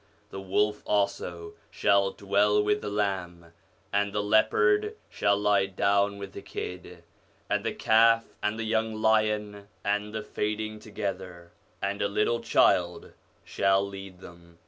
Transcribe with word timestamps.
The 0.31 0.41
wolf 0.41 0.81
also 0.87 1.53
shall 1.69 2.09
dwell 2.09 2.63
with 2.63 2.81
the 2.81 2.89
lamb, 2.89 3.53
and 3.93 4.11
the 4.11 4.23
leopard 4.23 4.95
shall 5.11 5.37
lie 5.37 5.67
down 5.67 6.17
with 6.17 6.33
the 6.33 6.41
kid; 6.41 7.03
and 7.47 7.63
the 7.63 7.71
calf 7.75 8.25
and 8.41 8.57
the 8.57 8.63
young 8.63 8.95
lion 8.99 9.67
and 9.85 10.11
the 10.11 10.23
fading 10.23 10.79
together; 10.79 11.51
and 11.83 12.01
a 12.01 12.07
little 12.07 12.39
child 12.39 13.13
shall 13.45 13.87
lead 13.87 14.21
them. 14.21 14.57